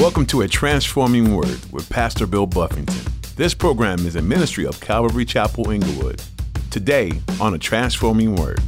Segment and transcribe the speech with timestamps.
[0.00, 3.12] Welcome to A Transforming Word with Pastor Bill Buffington.
[3.36, 6.22] This program is a ministry of Calvary Chapel Inglewood.
[6.70, 8.60] Today on A Transforming Word.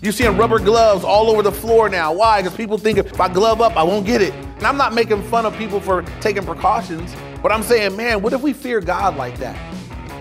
[0.00, 2.10] You're seeing rubber gloves all over the floor now.
[2.10, 2.40] Why?
[2.40, 4.32] Because people think if I glove up, I won't get it.
[4.32, 8.32] And I'm not making fun of people for taking precautions, but I'm saying, man, what
[8.32, 9.56] if we fear God like that?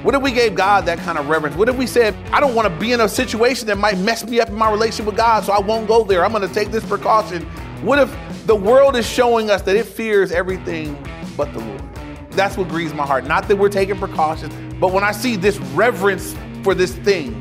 [0.04, 1.56] What if we gave God that kind of reverence?
[1.56, 4.26] What if we said, I don't want to be in a situation that might mess
[4.26, 6.26] me up in my relationship with God, so I won't go there.
[6.26, 7.44] I'm going to take this precaution.
[7.82, 10.98] What if the world is showing us that it fears everything
[11.36, 11.84] but the Lord?
[12.32, 13.26] That's what grieves my heart.
[13.26, 17.36] Not that we're taking precautions, but when I see this reverence for this thing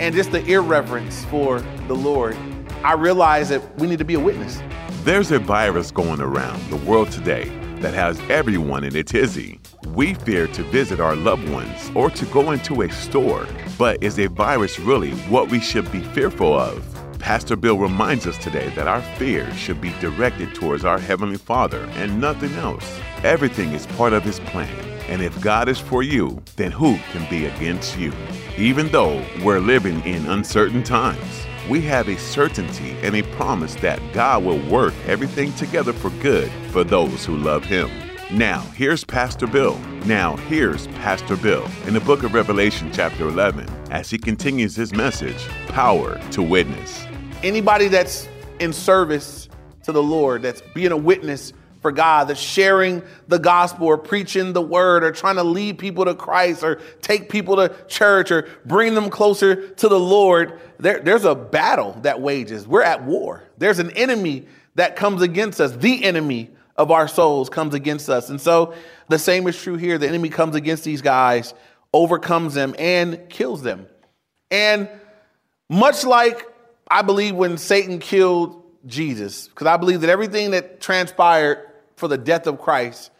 [0.00, 2.36] and just the irreverence for the Lord,
[2.82, 4.60] I realize that we need to be a witness.
[5.04, 7.44] There's a virus going around the world today
[7.76, 9.60] that has everyone in a tizzy.
[9.88, 13.46] We fear to visit our loved ones or to go into a store.
[13.78, 16.91] But is a virus really what we should be fearful of?
[17.22, 21.84] Pastor Bill reminds us today that our fear should be directed towards our Heavenly Father
[21.92, 22.98] and nothing else.
[23.22, 24.76] Everything is part of His plan.
[25.08, 28.12] And if God is for you, then who can be against you?
[28.58, 34.00] Even though we're living in uncertain times, we have a certainty and a promise that
[34.12, 37.88] God will work everything together for good for those who love Him.
[38.32, 39.78] Now, here's Pastor Bill.
[40.06, 44.92] Now, here's Pastor Bill in the book of Revelation, chapter 11, as he continues his
[44.92, 47.06] message Power to Witness
[47.42, 48.28] anybody that's
[48.60, 49.48] in service
[49.84, 54.52] to the Lord, that's being a witness for God, that's sharing the gospel or preaching
[54.52, 58.48] the word or trying to lead people to Christ or take people to church or
[58.64, 62.68] bring them closer to the Lord, there, there's a battle that wages.
[62.68, 63.42] We're at war.
[63.58, 64.46] There's an enemy
[64.76, 65.72] that comes against us.
[65.72, 68.30] The enemy of our souls comes against us.
[68.30, 68.74] And so
[69.08, 69.98] the same is true here.
[69.98, 71.52] The enemy comes against these guys,
[71.92, 73.86] overcomes them, and kills them.
[74.52, 74.88] And
[75.68, 76.51] much like
[76.92, 81.66] I believe when Satan killed Jesus, because I believe that everything that transpired
[81.96, 83.10] for the death of Christ,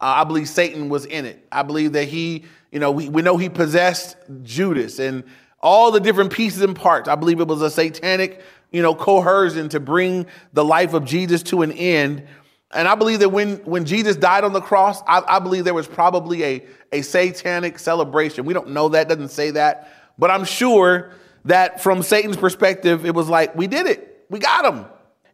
[0.00, 1.46] uh, I believe Satan was in it.
[1.52, 5.24] I believe that he, you know, we, we know he possessed Judas and
[5.60, 7.06] all the different pieces and parts.
[7.06, 11.42] I believe it was a satanic, you know, coercion to bring the life of Jesus
[11.44, 12.26] to an end.
[12.70, 15.74] And I believe that when, when Jesus died on the cross, I, I believe there
[15.74, 18.46] was probably a, a satanic celebration.
[18.46, 21.12] We don't know that, doesn't say that, but I'm sure
[21.48, 24.86] that from Satan's perspective, it was like, we did it, we got them.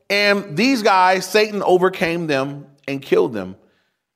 [0.08, 3.56] And these guys, Satan overcame them and killed them.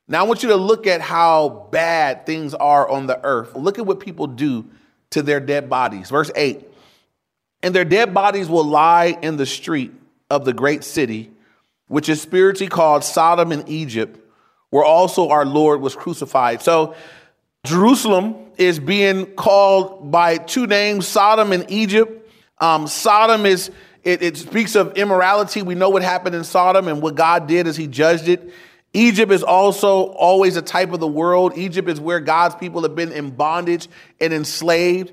[0.07, 3.55] Now, I want you to look at how bad things are on the earth.
[3.55, 4.65] Look at what people do
[5.11, 6.09] to their dead bodies.
[6.09, 6.65] Verse 8
[7.61, 9.91] And their dead bodies will lie in the street
[10.29, 11.31] of the great city,
[11.87, 14.19] which is spiritually called Sodom and Egypt,
[14.69, 16.61] where also our Lord was crucified.
[16.61, 16.95] So,
[17.65, 22.29] Jerusalem is being called by two names Sodom and Egypt.
[22.57, 23.69] Um, Sodom is,
[24.03, 25.61] it, it speaks of immorality.
[25.61, 28.53] We know what happened in Sodom and what God did as he judged it.
[28.93, 31.57] Egypt is also always a type of the world.
[31.57, 33.87] Egypt is where God's people have been in bondage
[34.19, 35.11] and enslaved.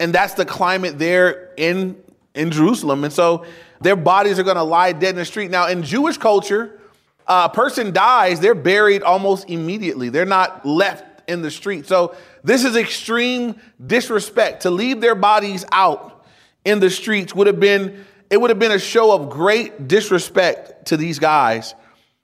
[0.00, 1.96] And that's the climate there in,
[2.34, 3.04] in Jerusalem.
[3.04, 3.44] And so
[3.80, 5.50] their bodies are going to lie dead in the street.
[5.50, 6.80] Now, in Jewish culture,
[7.26, 10.08] a person dies, they're buried almost immediately.
[10.08, 11.86] They're not left in the street.
[11.86, 14.62] So this is extreme disrespect.
[14.62, 16.24] To leave their bodies out
[16.64, 20.86] in the streets would have been it would have been a show of great disrespect
[20.86, 21.74] to these guys.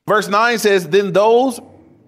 [0.07, 1.61] Verse 9 says, Then those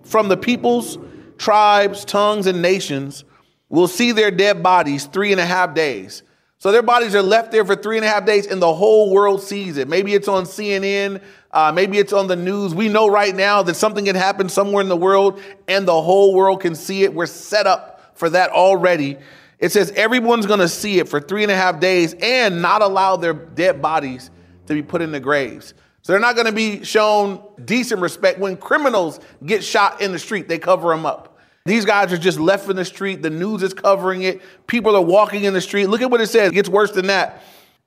[0.05, 0.99] from the peoples,
[1.39, 3.25] tribes, tongues, and nations
[3.69, 6.23] will see their dead bodies three and a half days.
[6.59, 9.13] So their bodies are left there for three and a half days, and the whole
[9.13, 9.89] world sees it.
[9.89, 11.23] Maybe it's on CNN,
[11.57, 12.75] uh, maybe it's on the news.
[12.75, 16.35] We know right now that something can happen somewhere in the world and the whole
[16.35, 17.15] world can see it.
[17.15, 19.17] We're set up for that already.
[19.59, 22.83] It says everyone's going to see it for three and a half days and not
[22.83, 24.31] allow their dead bodies
[24.67, 25.73] to be put in the graves.
[26.03, 28.39] So they're not going to be shown decent respect.
[28.39, 31.39] When criminals get shot in the street, they cover them up.
[31.65, 33.23] These guys are just left in the street.
[33.23, 34.43] The news is covering it.
[34.67, 35.87] People are walking in the street.
[35.87, 36.51] Look at what it says.
[36.51, 37.43] It gets worse than that.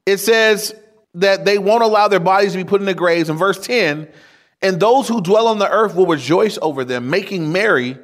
[0.07, 0.73] It says,
[1.15, 3.29] that they won't allow their bodies to be put in the graves.
[3.29, 4.07] In verse 10,
[4.61, 7.97] and those who dwell on the earth will rejoice over them, making merry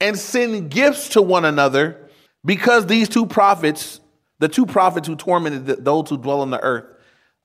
[0.00, 2.08] and send gifts to one another
[2.44, 4.00] because these two prophets,
[4.38, 6.84] the two prophets who tormented those who dwell on the earth.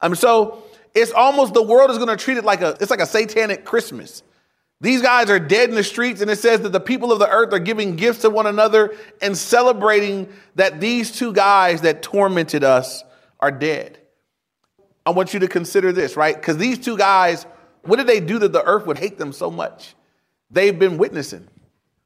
[0.01, 0.63] Um, so
[0.93, 3.65] it's almost the world is going to treat it like a it's like a satanic
[3.65, 4.23] Christmas.
[4.81, 7.29] These guys are dead in the streets, and it says that the people of the
[7.29, 12.65] earth are giving gifts to one another and celebrating that these two guys that tormented
[12.65, 13.03] us
[13.39, 13.97] are dead.
[15.05, 16.35] I want you to consider this, right?
[16.35, 17.45] Because these two guys,
[17.83, 19.95] what did they do that the earth would hate them so much?
[20.49, 21.47] They've been witnessing,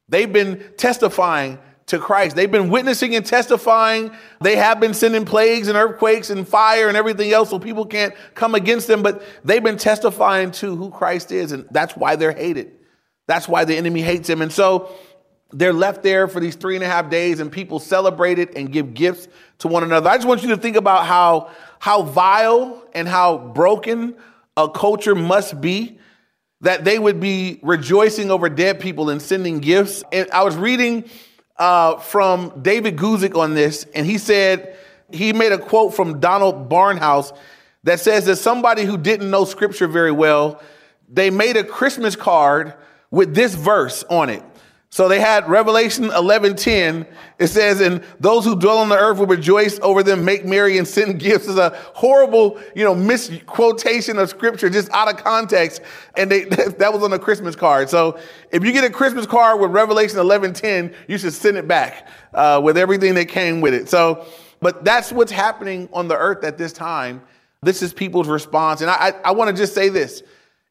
[0.08, 1.58] they've been testifying
[1.88, 2.36] to Christ.
[2.36, 4.10] They've been witnessing and testifying.
[4.42, 8.14] They have been sending plagues and earthquakes and fire and everything else so people can't
[8.34, 12.32] come against them, but they've been testifying to who Christ is, and that's why they're
[12.32, 12.72] hated.
[13.26, 14.42] That's why the enemy hates him.
[14.42, 14.94] And so
[15.50, 18.70] they're left there for these three and a half days, and people celebrate it and
[18.70, 19.28] give gifts
[19.60, 20.10] to one another.
[20.10, 24.14] I just want you to think about how, how vile and how broken
[24.56, 25.98] a culture must be
[26.60, 30.02] that they would be rejoicing over dead people and sending gifts.
[30.12, 31.04] And I was reading
[31.56, 34.76] uh, from David Guzik on this, and he said
[35.10, 37.36] he made a quote from Donald Barnhouse
[37.84, 40.60] that says that somebody who didn't know scripture very well,
[41.08, 42.74] they made a Christmas card
[43.10, 44.42] with this verse on it.
[44.90, 47.06] So they had Revelation 11:10.
[47.38, 50.78] It says, "And those who dwell on the earth will rejoice over them, make merry
[50.78, 55.82] and send gifts." Is a horrible, you know, misquotation of scripture, just out of context.
[56.16, 56.44] And they,
[56.78, 57.90] that was on a Christmas card.
[57.90, 58.18] So
[58.50, 62.60] if you get a Christmas card with Revelation 11:10, you should send it back uh,
[62.64, 63.90] with everything that came with it.
[63.90, 64.26] So,
[64.60, 67.20] but that's what's happening on the earth at this time.
[67.62, 70.22] This is people's response, and I, I, I want to just say this.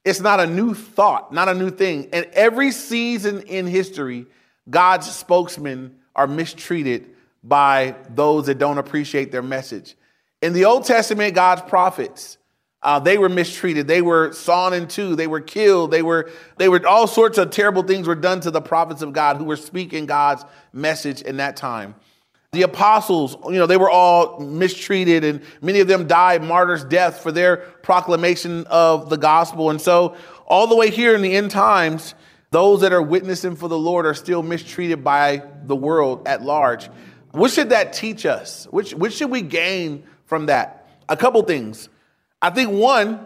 [0.08, 2.08] It's not a new thought, not a new thing.
[2.14, 4.26] And every season in history,
[4.70, 7.10] God's spokesmen are mistreated
[7.44, 9.98] by those that don't appreciate their message.
[10.42, 12.38] In the Old Testament, God's prophets,
[12.82, 13.90] uh, they were mistreated.
[13.90, 15.18] They were sawn in two.
[15.18, 15.92] They were killed.
[15.92, 19.12] They were, they were, all sorts of terrible things were done to the prophets of
[19.12, 21.96] God who were speaking God's message in that time.
[22.58, 27.22] The apostles, you know, they were all mistreated and many of them died martyrs' death
[27.22, 29.70] for their proclamation of the gospel.
[29.70, 30.16] And so,
[30.48, 32.16] all the way here in the end times,
[32.50, 36.90] those that are witnessing for the Lord are still mistreated by the world at large.
[37.30, 38.66] What should that teach us?
[38.72, 40.88] Which, which should we gain from that?
[41.08, 41.90] A couple things.
[42.42, 43.20] I think one,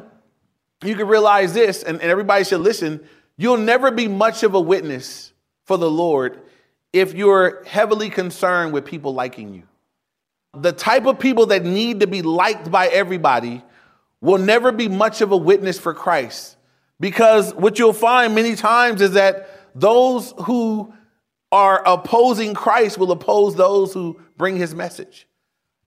[0.83, 3.07] you can realize this, and, and everybody should listen.
[3.37, 5.31] You'll never be much of a witness
[5.63, 6.41] for the Lord
[6.93, 9.63] if you're heavily concerned with people liking you.
[10.53, 13.63] The type of people that need to be liked by everybody
[14.19, 16.57] will never be much of a witness for Christ.
[16.99, 20.93] Because what you'll find many times is that those who
[21.51, 25.27] are opposing Christ will oppose those who bring his message.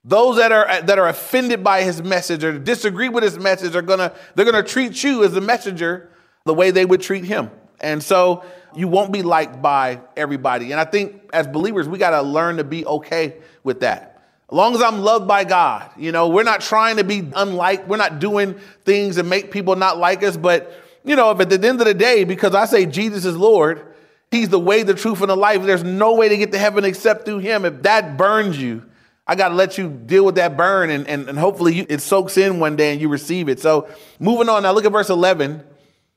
[0.04, 3.82] Those that are that are offended by his message or disagree with his message are
[3.82, 6.10] gonna they're gonna treat you as the messenger
[6.44, 7.50] the way they would treat him.
[7.80, 8.44] And so
[8.76, 10.72] you won't be liked by everybody.
[10.72, 14.22] And I think as believers, we got to learn to be okay with that.
[14.50, 17.88] As long as I'm loved by God, you know, we're not trying to be unlike,
[17.88, 18.54] we're not doing
[18.84, 20.36] things that make people not like us.
[20.36, 20.72] But,
[21.04, 23.86] you know, if at the end of the day, because I say Jesus is Lord,
[24.30, 26.84] He's the way, the truth, and the life, there's no way to get to heaven
[26.84, 27.64] except through Him.
[27.64, 28.84] If that burns you,
[29.26, 32.00] I got to let you deal with that burn and, and, and hopefully you, it
[32.00, 33.60] soaks in one day and you receive it.
[33.60, 33.88] So
[34.18, 35.62] moving on, now look at verse 11.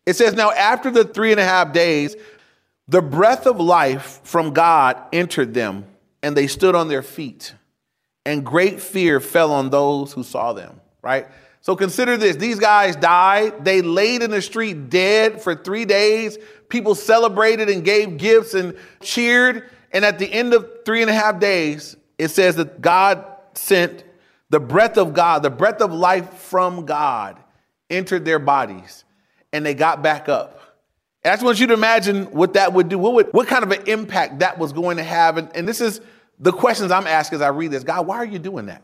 [0.05, 2.15] It says, Now after the three and a half days,
[2.87, 5.85] the breath of life from God entered them,
[6.23, 7.53] and they stood on their feet,
[8.25, 11.27] and great fear fell on those who saw them, right?
[11.61, 13.65] So consider this these guys died.
[13.65, 16.37] They laid in the street dead for three days.
[16.69, 19.69] People celebrated and gave gifts and cheered.
[19.91, 24.03] And at the end of three and a half days, it says that God sent
[24.49, 27.37] the breath of God, the breath of life from God
[27.89, 29.03] entered their bodies
[29.51, 30.61] and they got back up.
[31.27, 32.97] And I just want you to imagine what that would do.
[32.97, 35.35] What, would, what kind of an impact that was going to have.
[35.35, 35.99] And, and this is
[36.39, 37.83] the questions I'm asking as I read this.
[37.83, 38.81] God, why are you doing that?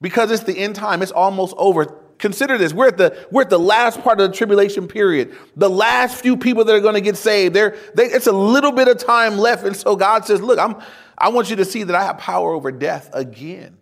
[0.00, 1.02] Because it's the end time.
[1.02, 1.84] It's almost over.
[2.18, 2.74] Consider this.
[2.74, 5.36] We're at the, we're at the last part of the tribulation period.
[5.54, 7.54] The last few people that are going to get saved.
[7.54, 9.64] They're, they, it's a little bit of time left.
[9.64, 10.82] And so God says, look, I'm,
[11.16, 13.78] I want you to see that I have power over death again.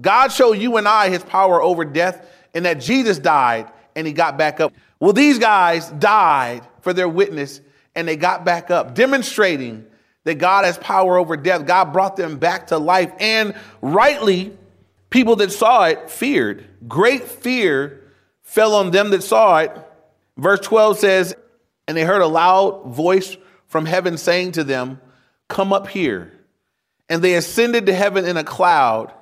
[0.00, 4.12] God showed you and I his power over death and that Jesus died and he
[4.12, 4.72] got back up.
[4.98, 7.60] Well, these guys died for their witness
[7.94, 9.86] and they got back up, demonstrating
[10.24, 11.66] that God has power over death.
[11.66, 13.12] God brought them back to life.
[13.18, 14.56] And rightly,
[15.08, 16.66] people that saw it feared.
[16.86, 19.72] Great fear fell on them that saw it.
[20.36, 21.34] Verse 12 says,
[21.88, 25.00] And they heard a loud voice from heaven saying to them,
[25.48, 26.32] Come up here.
[27.08, 29.12] And they ascended to heaven in a cloud,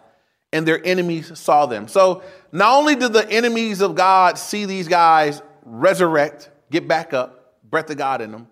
[0.52, 1.88] and their enemies saw them.
[1.88, 2.22] So
[2.52, 7.37] not only did the enemies of God see these guys resurrect, get back up,
[7.70, 8.48] breath of God in them.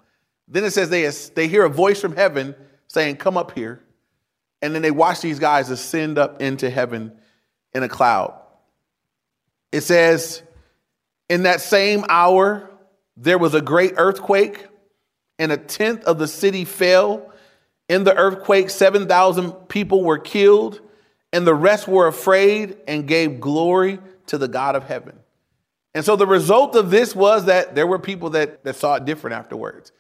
[0.49, 2.55] Then it says they, they hear a voice from heaven
[2.89, 3.83] saying, Come up here.
[4.63, 7.13] And then they watch these guys ascend up into heaven
[7.75, 8.41] in a cloud.
[9.73, 10.43] It says,
[11.29, 12.71] In that same hour,
[13.17, 14.67] there was a great earthquake,
[15.39, 17.33] and a tenth of the city fell.
[17.89, 20.81] In the earthquake, 7,000 people were killed,
[21.33, 25.19] and the rest were afraid and gave glory to the God of heaven.
[25.97, 29.07] And so the result of this was that there were people that, that saw it
[29.07, 29.93] different afterwards.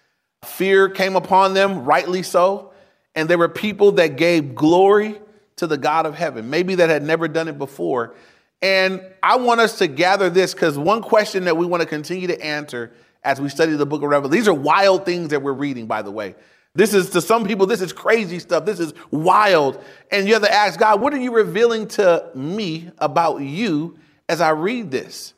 [0.45, 2.75] Fear came upon them, rightly so.
[3.15, 5.19] and there were people that gave glory
[5.57, 8.15] to the God of heaven, maybe that had never done it before.
[8.61, 12.27] And I want us to gather this because one question that we want to continue
[12.27, 12.93] to answer
[13.25, 16.03] as we study the book of Revelation, these are wild things that we're reading, by
[16.03, 16.35] the way.
[16.75, 18.67] This is to some people, this is crazy stuff.
[18.67, 19.83] This is wild.
[20.11, 23.99] And you have to ask God, what are you revealing to me about you
[24.29, 25.33] as I read this?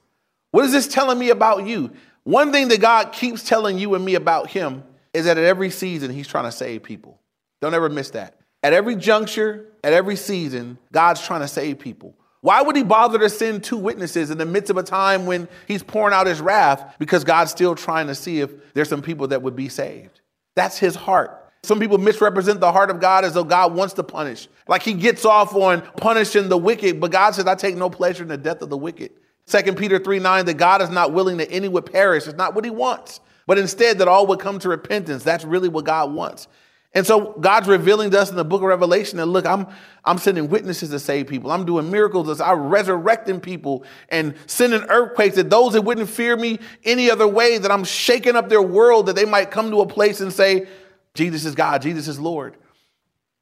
[0.50, 1.90] What is this telling me about you?
[2.24, 5.70] One thing that God keeps telling you and me about Him is that at every
[5.70, 7.20] season, He's trying to save people.
[7.60, 8.38] Don't ever miss that.
[8.62, 12.14] At every juncture, at every season, God's trying to save people.
[12.40, 15.48] Why would he bother to send two witnesses in the midst of a time when
[15.66, 16.94] he's pouring out his wrath?
[16.98, 20.20] Because God's still trying to see if there's some people that would be saved.
[20.54, 21.34] That's his heart.
[21.64, 24.48] Some people misrepresent the heart of God as though God wants to punish.
[24.68, 28.22] Like he gets off on punishing the wicked, but God says, I take no pleasure
[28.22, 29.10] in the death of the wicked.
[29.48, 32.26] 2 Peter 3 9, that God is not willing that any would perish.
[32.26, 35.24] It's not what he wants, but instead that all would come to repentance.
[35.24, 36.48] That's really what God wants.
[36.94, 39.66] And so God's revealing to us in the book of Revelation that look, I'm,
[40.04, 41.50] I'm sending witnesses to save people.
[41.50, 42.40] I'm doing miracles.
[42.40, 47.58] I'm resurrecting people and sending earthquakes that those that wouldn't fear me any other way,
[47.58, 50.66] that I'm shaking up their world, that they might come to a place and say,
[51.14, 52.56] Jesus is God, Jesus is Lord.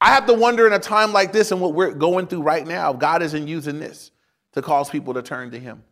[0.00, 2.66] I have to wonder in a time like this and what we're going through right
[2.66, 4.10] now, if God isn't using this
[4.52, 5.82] to cause people to turn to Him.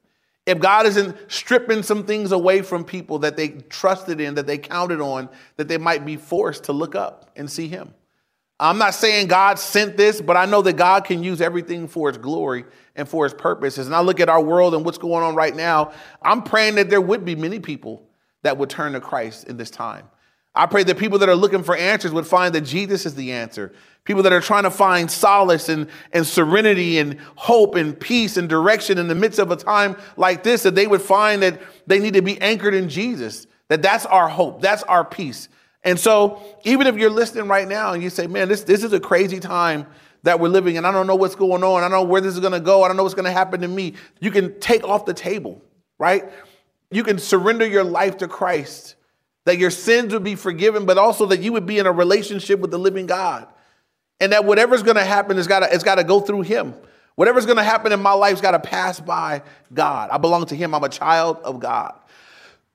[0.46, 4.58] If God isn't stripping some things away from people that they trusted in, that they
[4.58, 7.94] counted on, that they might be forced to look up and see Him.
[8.60, 12.08] I'm not saying God sent this, but I know that God can use everything for
[12.08, 13.86] His glory and for His purposes.
[13.86, 15.92] And I look at our world and what's going on right now.
[16.22, 18.06] I'm praying that there would be many people
[18.42, 20.08] that would turn to Christ in this time.
[20.54, 23.32] I pray that people that are looking for answers would find that Jesus is the
[23.32, 23.72] answer.
[24.04, 28.48] People that are trying to find solace and, and serenity and hope and peace and
[28.48, 31.98] direction in the midst of a time like this, that they would find that they
[31.98, 35.48] need to be anchored in Jesus, that that's our hope, that's our peace.
[35.82, 38.92] And so, even if you're listening right now and you say, man, this, this is
[38.92, 39.86] a crazy time
[40.22, 42.32] that we're living in, I don't know what's going on, I don't know where this
[42.32, 45.04] is gonna go, I don't know what's gonna happen to me, you can take off
[45.04, 45.60] the table,
[45.98, 46.24] right?
[46.90, 48.96] You can surrender your life to Christ
[49.44, 52.60] that your sins would be forgiven, but also that you would be in a relationship
[52.60, 53.46] with the living God.
[54.20, 56.74] And that whatever's going to happen has got to, it's got to go through him.
[57.16, 60.10] Whatever's going to happen in my life's got to pass by God.
[60.10, 60.74] I belong to him.
[60.74, 61.94] I'm a child of God.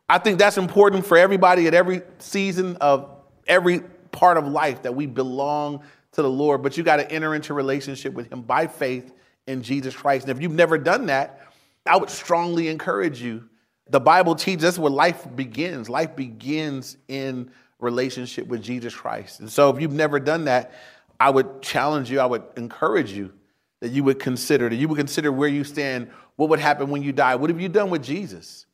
[0.07, 3.09] I think that's important for everybody at every season of
[3.47, 5.83] every part of life that we belong
[6.13, 9.13] to the Lord, but you got to enter into relationship with him by faith
[9.45, 10.27] in Jesus Christ.
[10.27, 11.41] And if you've never done that,
[11.85, 13.47] I would strongly encourage you
[13.89, 15.89] the Bible teaches us where life begins.
[15.89, 19.39] Life begins in relationship with Jesus Christ.
[19.39, 20.73] And so if you've never done that,
[21.19, 23.33] I would challenge you, I would encourage you
[23.81, 27.01] that you would consider, that you would consider where you stand, what would happen when
[27.01, 27.35] you die.
[27.35, 28.65] What have you done with Jesus?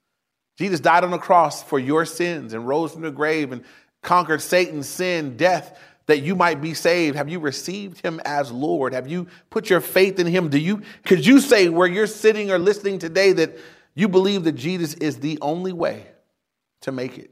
[0.58, 3.64] Jesus died on the cross for your sins and rose from the grave and
[4.02, 7.16] conquered Satan's sin, death, that you might be saved.
[7.16, 8.94] Have you received him as Lord?
[8.94, 10.50] Have you put your faith in him?
[10.50, 13.58] Do you could you say where you're sitting or listening today that
[13.96, 16.06] you believe that Jesus is the only way
[16.82, 17.32] to make it.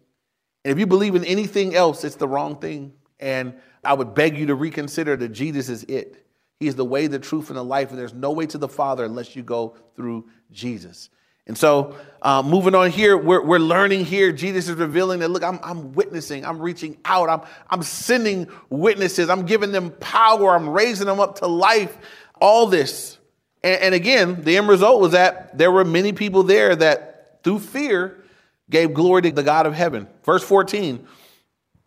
[0.65, 2.93] And if you believe in anything else, it's the wrong thing.
[3.20, 3.53] And
[3.84, 6.25] I would beg you to reconsider that Jesus is it.
[6.60, 8.70] He is the way, the truth, and the life, and there's no way to the
[8.70, 11.10] Father unless you go through Jesus.
[11.46, 14.32] And so, uh, moving on here, we're, we're learning here.
[14.32, 19.29] Jesus is revealing that, look, I'm, I'm witnessing, I'm reaching out, I'm, I'm sending witnesses,
[19.29, 21.98] I'm giving them power, I'm raising them up to life.
[22.39, 23.17] All this
[23.63, 27.60] and, and again, the end result was that there were many people there that through
[27.60, 28.24] fear
[28.70, 30.08] gave glory to the God of heaven.
[30.24, 31.05] Verse 14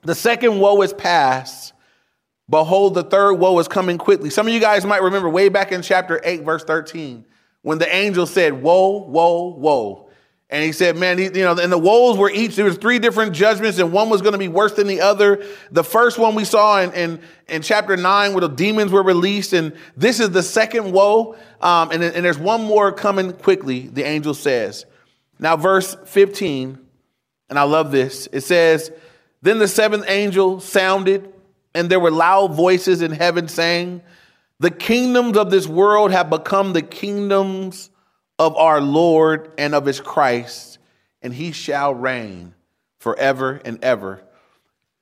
[0.02, 1.73] The second woe is past.
[2.49, 4.30] Behold, the third woe is coming quickly.
[4.30, 7.26] Some of you guys might remember way back in chapter 8, verse 13,
[7.62, 10.05] when the angel said, Woe, woe, woe.
[10.48, 13.32] And he said, man, you know, and the woes were each, there was three different
[13.32, 15.44] judgments and one was going to be worse than the other.
[15.72, 19.52] The first one we saw in, in, in chapter nine where the demons were released.
[19.52, 21.36] And this is the second woe.
[21.60, 24.86] Um, and, and there's one more coming quickly, the angel says.
[25.40, 26.78] Now, verse 15,
[27.50, 28.28] and I love this.
[28.30, 28.92] It says,
[29.42, 31.32] then the seventh angel sounded
[31.74, 34.00] and there were loud voices in heaven saying,
[34.60, 37.90] the kingdoms of this world have become the kingdoms
[38.38, 40.78] of our Lord and of his Christ,
[41.23, 42.55] and he shall reign
[42.99, 44.23] forever and ever.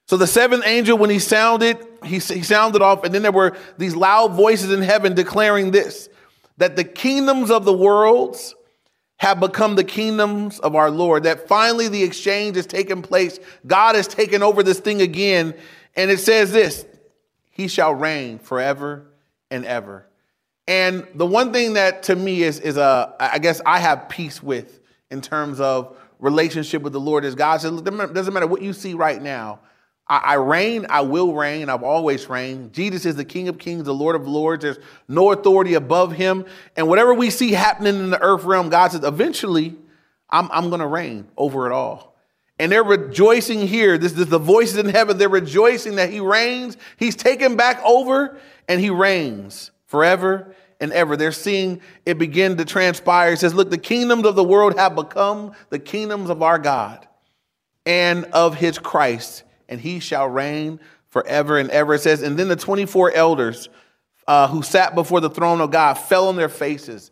[0.07, 3.57] So the seventh angel, when he sounded, he, he sounded off, and then there were
[3.79, 6.09] these loud voices in heaven declaring this
[6.57, 8.55] that the kingdoms of the worlds
[9.17, 11.23] have become the kingdoms of our Lord.
[11.23, 13.39] That finally the exchange has taken place.
[13.67, 15.55] God has taken over this thing again.
[15.97, 16.85] And it says this
[17.51, 19.07] He shall reign forever
[19.51, 20.07] and ever.
[20.67, 24.43] And the one thing that to me is, is a, I guess I have peace
[24.43, 24.81] with
[25.11, 28.95] in terms of relationship with the Lord is God says, doesn't matter what you see
[28.95, 29.61] right now.
[30.09, 32.73] I, I reign, I will reign, I've always reigned.
[32.73, 34.63] Jesus is the King of Kings, the Lord of Lords.
[34.63, 36.47] There's no authority above him.
[36.77, 39.77] And whatever we see happening in the earth realm, God says, eventually,
[40.31, 42.17] I'm, I'm going to reign over it all.
[42.59, 43.99] And they're rejoicing here.
[43.99, 45.19] This is the voices in heaven.
[45.19, 46.77] They're rejoicing that he reigns.
[46.97, 51.17] He's taken back over and he reigns forever and ever.
[51.17, 53.33] They're seeing it begin to transpire.
[53.33, 57.07] It says, Look, the kingdoms of the world have become the kingdoms of our God
[57.87, 61.95] and of his Christ and he shall reign forever and ever.
[61.95, 63.69] It says, and then the 24 elders
[64.27, 67.11] uh, who sat before the throne of God fell on their faces.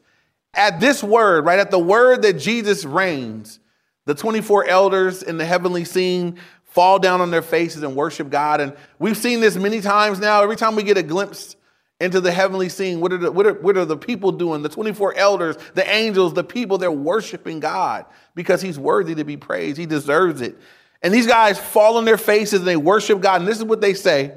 [0.54, 3.58] At this word, right, at the word that Jesus reigns,
[4.04, 8.60] the 24 elders in the heavenly scene fall down on their faces and worship God.
[8.60, 10.42] And we've seen this many times now.
[10.42, 11.56] Every time we get a glimpse
[12.02, 14.62] into the heavenly scene, what are the, what are, what are the people doing?
[14.62, 19.37] The 24 elders, the angels, the people, they're worshiping God because he's worthy to be
[19.37, 19.78] praised.
[19.78, 20.59] He deserves it.
[21.00, 23.40] And these guys fall on their faces and they worship God.
[23.40, 24.37] And this is what they say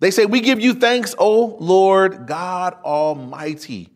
[0.00, 3.88] They say, We give you thanks, O Lord God Almighty.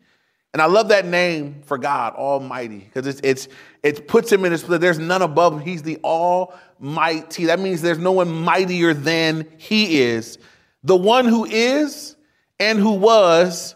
[0.51, 3.47] And I love that name for God, Almighty, because it's, it's,
[3.83, 4.79] it puts him in his place.
[4.79, 5.59] There's none above him.
[5.59, 7.45] He's the Almighty.
[7.45, 10.39] That means there's no one mightier than he is.
[10.83, 12.14] The one who is
[12.59, 13.75] and who was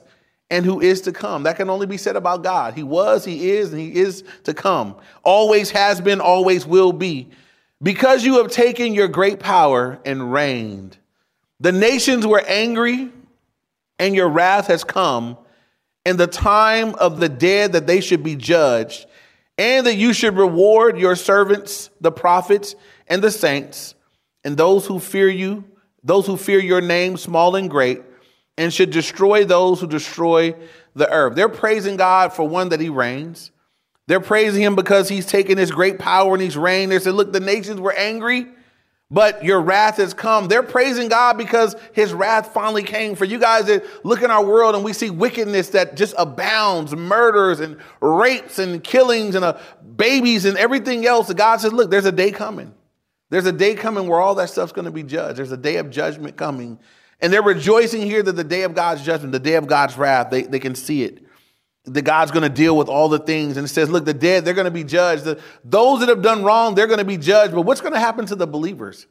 [0.50, 1.44] and who is to come.
[1.44, 2.74] That can only be said about God.
[2.74, 4.96] He was, he is, and he is to come.
[5.24, 7.30] Always has been, always will be.
[7.82, 10.98] Because you have taken your great power and reigned,
[11.60, 13.12] the nations were angry,
[14.00, 15.38] and your wrath has come,
[16.06, 19.06] and the time of the dead that they should be judged,
[19.58, 22.76] and that you should reward your servants, the prophets,
[23.08, 23.94] and the saints,
[24.44, 25.64] and those who fear you,
[26.04, 28.02] those who fear your name, small and great,
[28.60, 30.54] and should destroy those who destroy
[30.94, 31.34] the earth.
[31.34, 33.52] They're praising God for one that he reigns.
[34.08, 36.92] They're praising him because he's taken his great power and he's reigned.
[36.92, 38.48] They said, Look, the nations were angry,
[39.10, 40.50] but your wrath has come.
[40.50, 43.16] They're praising God because his wrath finally came.
[43.16, 46.94] For you guys that look in our world and we see wickedness that just abounds,
[46.94, 49.58] murders and rapes and killings and uh,
[49.96, 51.32] babies and everything else.
[51.34, 52.74] God says, Look, there's a day coming.
[53.30, 55.38] There's a day coming where all that stuff's going to be judged.
[55.38, 56.78] There's a day of judgment coming.
[57.22, 60.30] And they're rejoicing here that the day of God's judgment, the day of God's wrath,
[60.30, 61.26] they, they can see it
[61.86, 63.58] that God's going to deal with all the things.
[63.58, 65.24] And it says, look, the dead, they're going to be judged.
[65.24, 67.54] The, those that have done wrong, they're going to be judged.
[67.54, 69.08] But what's going to happen to the believers?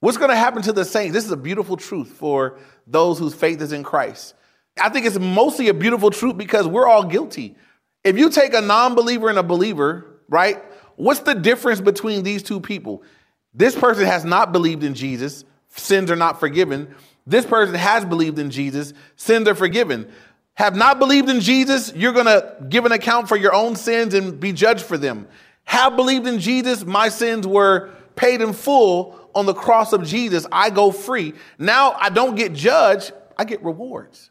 [0.00, 1.12] What's going to happen to the saints?
[1.12, 4.34] This is a beautiful truth for those whose faith is in Christ.
[4.80, 7.56] I think it's mostly a beautiful truth because we're all guilty.
[8.02, 10.62] If you take a non believer and a believer, right,
[10.96, 13.02] what's the difference between these two people?
[13.54, 16.94] This person has not believed in Jesus, sins are not forgiven.
[17.26, 20.10] This person has believed in Jesus, sins are forgiven
[20.54, 24.14] have not believed in Jesus, you're going to give an account for your own sins
[24.14, 25.26] and be judged for them.
[25.64, 30.46] Have believed in Jesus, my sins were paid in full on the cross of Jesus.
[30.52, 31.32] I go free.
[31.58, 34.30] Now I don't get judged, I get rewards.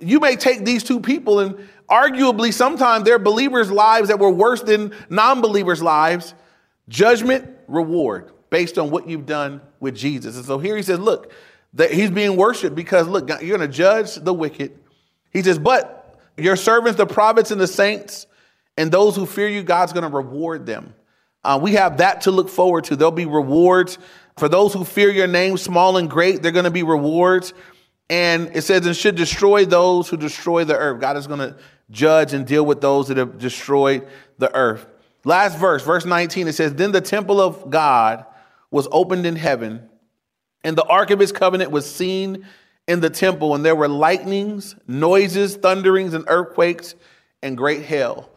[0.00, 4.62] You may take these two people and arguably sometimes they're believers' lives that were worse
[4.62, 6.34] than non believers' lives.
[6.88, 10.36] Judgment, reward based on what you've done with Jesus.
[10.36, 11.32] And so here he says, look,
[11.74, 14.78] that he's being worshiped because look, you're going to judge the wicked
[15.32, 18.26] he says, But your servants, the prophets and the saints,
[18.76, 20.94] and those who fear you, God's going to reward them.
[21.44, 22.96] Uh, we have that to look forward to.
[22.96, 23.98] There'll be rewards
[24.36, 26.42] for those who fear your name, small and great.
[26.42, 27.54] They're going to be rewards.
[28.10, 31.00] And it says, and should destroy those who destroy the earth.
[31.00, 31.56] God is going to
[31.90, 34.06] judge and deal with those that have destroyed
[34.38, 34.86] the earth.
[35.24, 38.24] Last verse, verse 19, it says, Then the temple of God
[38.70, 39.88] was opened in heaven,
[40.64, 42.46] and the ark of his covenant was seen
[42.86, 46.94] in the temple, and there were lightnings, noises, thunderings, and earthquakes,
[47.42, 48.30] and great hail.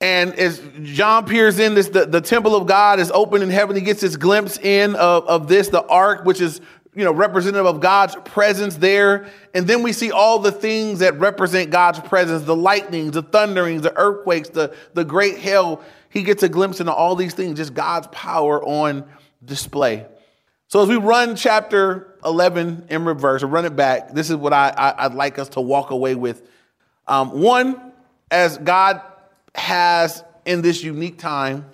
[0.00, 3.76] And as John peers in, this the, the temple of God is open in heaven.
[3.76, 6.60] He gets this glimpse in of, of this, the ark, which is
[6.94, 9.30] you know representative of God's presence there.
[9.54, 13.82] And then we see all the things that represent God's presence: the lightnings, the thunderings,
[13.82, 15.82] the earthquakes, the, the great hail.
[16.10, 19.04] He gets a glimpse into all these things, just God's power on
[19.44, 20.06] display.
[20.68, 24.52] So as we run chapter 11 in reverse, or run it back, this is what
[24.52, 26.48] I, I, would like us to walk away with.
[27.06, 27.92] Um, won,
[28.30, 29.00] as God
[29.54, 31.66] has in this unique time,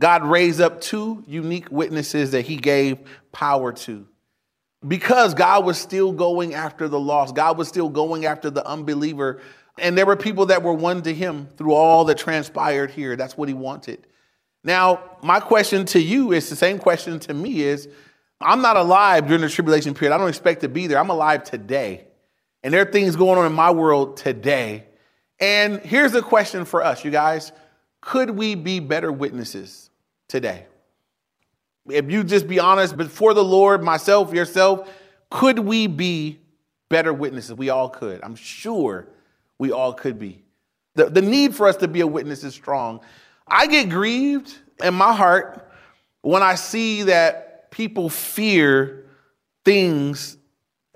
[0.00, 2.98] God raised up two unique witnesses that he gave
[3.30, 4.06] power to.
[4.86, 9.40] Because God was still going after the lost, God was still going after the unbeliever.
[9.78, 13.16] And there were people that were one to him through all that transpired here.
[13.16, 14.06] That's what he wanted.
[14.62, 17.88] Now, my question to you is the same question to me is
[18.40, 20.14] I'm not alive during the tribulation period.
[20.14, 20.98] I don't expect to be there.
[20.98, 22.06] I'm alive today.
[22.62, 24.84] And there are things going on in my world today.
[25.40, 27.52] And here's the question for us, you guys
[28.00, 29.90] Could we be better witnesses
[30.28, 30.66] today?
[31.88, 34.90] If you just be honest before the Lord, myself, yourself,
[35.30, 36.38] could we be
[36.88, 37.54] better witnesses?
[37.54, 38.22] We all could.
[38.22, 39.08] I'm sure
[39.58, 40.42] we all could be.
[40.94, 43.00] The, the need for us to be a witness is strong.
[43.46, 45.70] I get grieved in my heart
[46.22, 47.43] when I see that
[47.74, 49.04] people fear
[49.64, 50.36] things,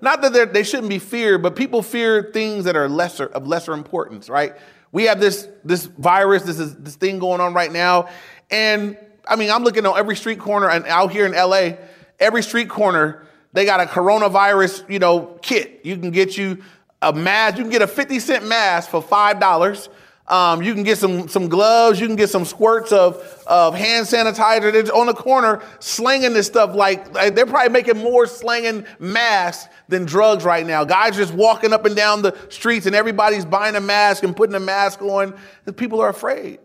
[0.00, 3.72] not that they shouldn't be feared, but people fear things that are lesser of lesser
[3.72, 4.54] importance, right?
[4.92, 8.08] We have this this virus, this is this thing going on right now,
[8.48, 11.78] and I mean, I'm looking on every street corner and out here in LA,
[12.20, 15.80] every street corner, they got a coronavirus, you know, kit.
[15.82, 16.62] You can get you
[17.02, 17.56] a mask.
[17.56, 19.88] You can get a 50 cent mask for five dollars.
[20.28, 21.98] Um, you can get some some gloves.
[21.98, 24.72] You can get some squirts of of hand sanitizer.
[24.72, 30.04] They're on the corner slinging this stuff like, they're probably making more slinging masks than
[30.04, 30.84] drugs right now.
[30.84, 34.54] Guys just walking up and down the streets and everybody's buying a mask and putting
[34.54, 35.34] a mask on.
[35.76, 36.58] People are afraid.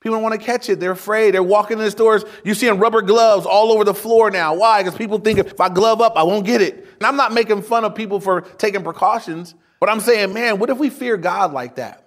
[0.00, 0.80] People don't want to catch it.
[0.80, 1.34] They're afraid.
[1.34, 2.24] They're walking in the stores.
[2.42, 4.54] You're seeing rubber gloves all over the floor now.
[4.54, 4.82] Why?
[4.82, 6.74] Because people think if I glove up, I won't get it.
[6.98, 10.70] And I'm not making fun of people for taking precautions, but I'm saying, man, what
[10.70, 12.01] if we fear God like that?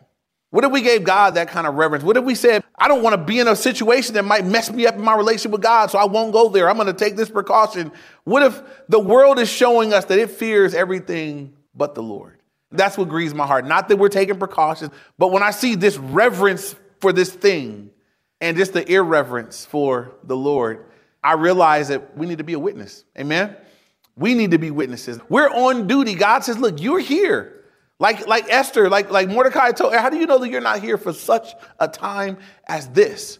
[0.56, 2.02] What if we gave God that kind of reverence?
[2.02, 4.72] What if we said, I don't want to be in a situation that might mess
[4.72, 6.70] me up in my relationship with God, so I won't go there.
[6.70, 7.92] I'm going to take this precaution.
[8.24, 12.40] What if the world is showing us that it fears everything but the Lord?
[12.72, 13.68] That's what grieves my heart.
[13.68, 17.90] Not that we're taking precautions, but when I see this reverence for this thing
[18.40, 20.86] and just the irreverence for the Lord,
[21.22, 23.04] I realize that we need to be a witness.
[23.20, 23.58] Amen?
[24.16, 25.20] We need to be witnesses.
[25.28, 26.16] We're on duty.
[26.16, 27.52] God says, look, you're here.
[28.00, 30.98] Like, like Esther, like, like Mordecai told, how do you know that you're not here
[30.98, 33.40] for such a time as this?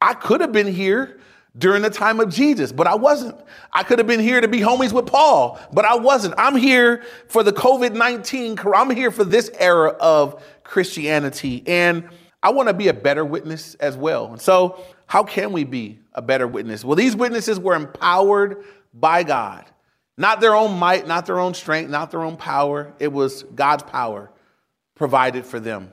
[0.00, 1.18] I could have been here
[1.56, 3.40] during the time of Jesus, but I wasn't.
[3.72, 6.34] I could have been here to be homies with Paul, but I wasn't.
[6.36, 11.62] I'm here for the COVID 19, I'm here for this era of Christianity.
[11.66, 12.08] And
[12.42, 14.36] I want to be a better witness as well.
[14.38, 16.84] So, how can we be a better witness?
[16.84, 19.64] Well, these witnesses were empowered by God,
[20.16, 22.92] not their own might, not their own strength, not their own power.
[22.98, 24.30] It was God's power
[24.94, 25.92] provided for them.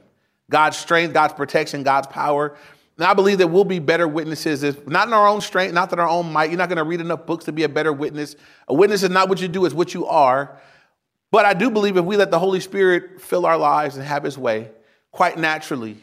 [0.50, 2.56] God's strength, God's protection, God's power.
[2.98, 5.92] And I believe that we'll be better witnesses if not in our own strength, not
[5.92, 6.50] in our own might.
[6.50, 8.36] You're not going to read enough books to be a better witness.
[8.68, 10.60] A witness is not what you do, it's what you are.
[11.32, 14.24] But I do believe if we let the Holy Spirit fill our lives and have
[14.24, 14.70] his way,
[15.12, 15.98] quite naturally,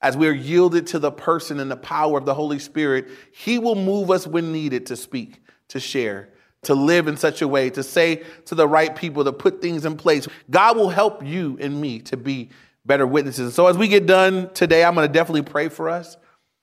[0.00, 3.58] as we are yielded to the person and the power of the Holy Spirit, He
[3.58, 6.28] will move us when needed to speak, to share,
[6.62, 9.84] to live in such a way, to say to the right people, to put things
[9.84, 10.26] in place.
[10.50, 12.50] God will help you and me to be
[12.84, 13.54] better witnesses.
[13.54, 16.16] So as we get done today, I'm going to definitely pray for us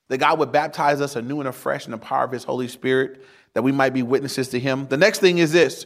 [0.10, 3.23] that God would baptize us anew and afresh in the power of His Holy Spirit,
[3.53, 4.88] that we might be witnesses to Him.
[4.88, 5.86] The next thing is this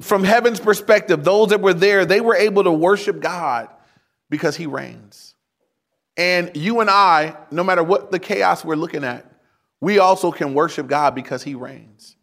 [0.00, 3.68] from heaven's perspective, those that were there, they were able to worship God
[4.30, 5.34] because He reigns.
[6.16, 9.30] And you and I, no matter what the chaos we're looking at,
[9.80, 12.16] we also can worship God because He reigns.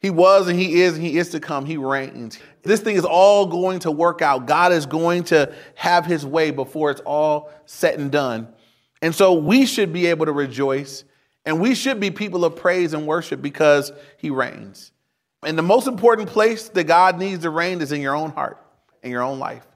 [0.00, 1.66] He was and He is and He is to come.
[1.66, 2.38] He reigns.
[2.62, 4.46] This thing is all going to work out.
[4.46, 8.48] God is going to have His way before it's all said and done.
[9.02, 11.04] And so we should be able to rejoice
[11.44, 14.92] and we should be people of praise and worship because He reigns.
[15.42, 18.58] And the most important place that God needs to reign is in your own heart,
[19.02, 19.66] in your own life.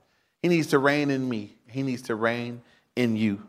[0.43, 2.63] He needs to reign in me, He needs to reign
[2.97, 3.43] in you.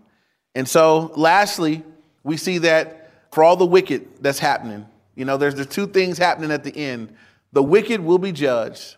[0.56, 1.84] And so, lastly,
[2.24, 6.18] we see that for all the wicked that's happening, you know, there's the two things
[6.18, 7.16] happening at the end.
[7.54, 8.98] The wicked will be judged,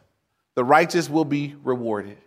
[0.55, 2.17] the righteous will be rewarded.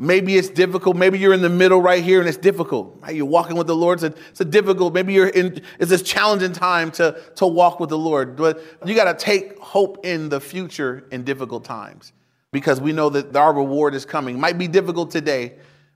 [0.00, 0.96] Maybe it's difficult.
[0.96, 2.98] Maybe you're in the middle right here and it's difficult.
[3.00, 3.16] Right?
[3.16, 4.00] You're walking with the Lord.
[4.02, 7.80] It's a, it's a difficult, maybe you're in, it's this challenging time to, to walk
[7.80, 8.36] with the Lord.
[8.36, 12.12] But you got to take hope in the future in difficult times
[12.52, 14.36] because we know that our reward is coming.
[14.36, 15.54] It might be difficult today,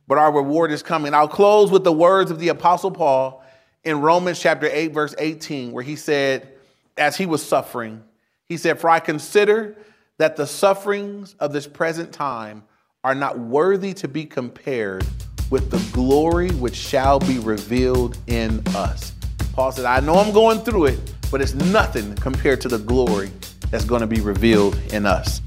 [0.09, 1.15] but our reward is coming.
[1.15, 3.45] I'll close with the words of the Apostle Paul
[3.85, 6.49] in Romans chapter 8, verse 18, where he said,
[6.97, 8.03] as he was suffering,
[8.45, 9.77] he said, For I consider
[10.19, 12.65] that the sufferings of this present time
[13.05, 15.05] are not worthy to be compared
[15.51, 19.13] with the glory which shall be revealed in us.
[19.53, 23.31] Paul said, I know I'm going through it, but it's nothing compared to the glory
[23.71, 25.41] that's going to be revealed in us.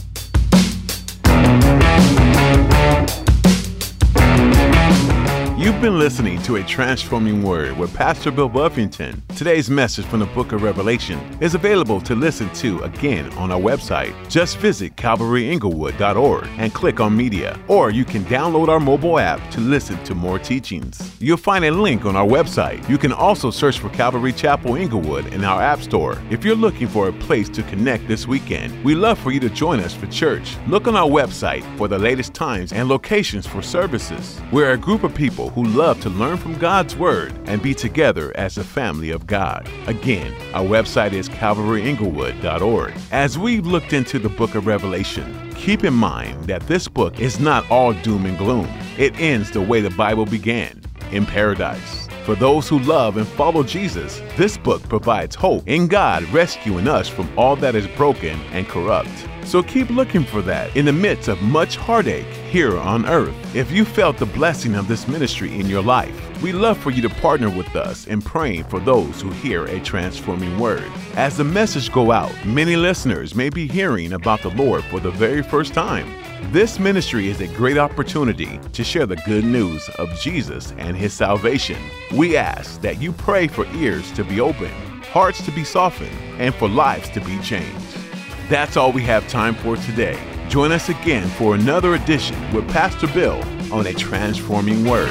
[5.65, 9.23] You've been listening to A Transforming Word with Pastor Bill Buffington.
[9.35, 13.59] Today's message from the book of Revelation is available to listen to again on our
[13.59, 14.13] website.
[14.29, 19.59] Just visit calvaryinglewood.org and click on media, or you can download our mobile app to
[19.59, 21.15] listen to more teachings.
[21.19, 22.87] You'll find a link on our website.
[22.87, 26.21] You can also search for Calvary Chapel Inglewood in our App Store.
[26.29, 29.49] If you're looking for a place to connect this weekend, we'd love for you to
[29.49, 30.57] join us for church.
[30.67, 34.39] Look on our website for the latest times and locations for services.
[34.51, 38.31] We're a group of people who love to learn from God's Word and be together
[38.35, 39.67] as a family of God.
[39.87, 42.93] Again, our website is calvaryinglewood.org.
[43.11, 47.39] As we've looked into the book of Revelation, keep in mind that this book is
[47.39, 48.69] not all doom and gloom.
[48.97, 52.07] It ends the way the Bible began in paradise.
[52.25, 57.07] For those who love and follow Jesus, this book provides hope in God rescuing us
[57.07, 59.27] from all that is broken and corrupt.
[59.45, 63.55] So keep looking for that in the midst of much heartache here on earth.
[63.55, 67.01] If you felt the blessing of this ministry in your life, we love for you
[67.03, 70.91] to partner with us in praying for those who hear a transforming word.
[71.13, 75.11] As the message go out, many listeners may be hearing about the Lord for the
[75.11, 76.11] very first time.
[76.51, 81.13] This ministry is a great opportunity to share the good news of Jesus and his
[81.13, 81.77] salvation.
[82.13, 84.71] We ask that you pray for ears to be open,
[85.11, 88.04] hearts to be softened, and for lives to be changed.
[88.47, 90.19] That's all we have time for today.
[90.49, 93.41] Join us again for another edition with Pastor Bill
[93.73, 95.09] on a transforming word.